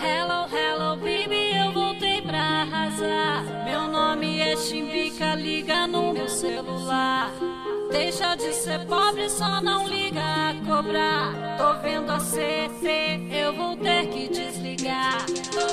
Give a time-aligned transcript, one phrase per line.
[0.00, 3.64] Hello, hello, baby, eu voltei pra arrasar.
[3.64, 7.32] Meu nome é Chimbica, liga no meu celular.
[7.90, 11.56] Deixa de ser pobre, só não liga a cobrar.
[11.56, 15.26] Tô vendo a CP, eu vou ter que desligar.
[15.50, 15.67] Tô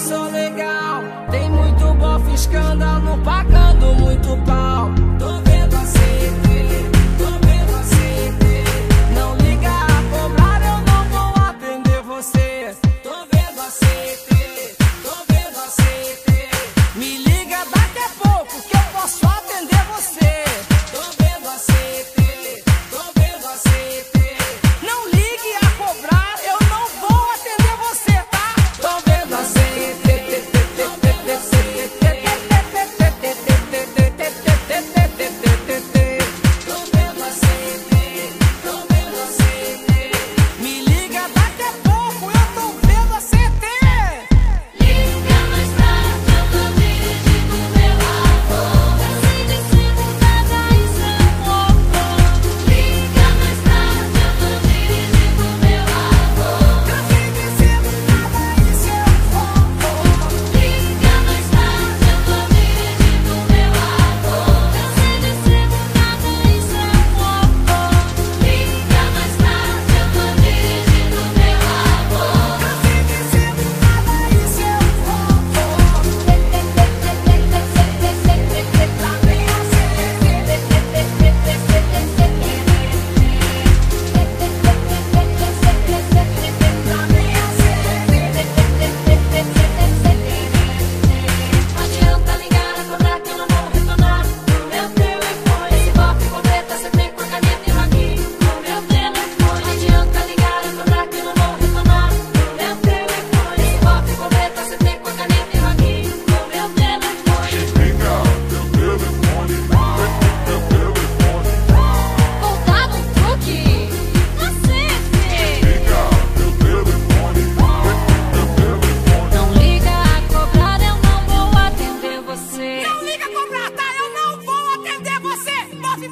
[0.00, 1.02] sou legal.
[1.30, 4.90] Tem muito bofe, escândalo, pagando muito pau.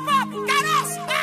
[0.08, 1.15] up, get us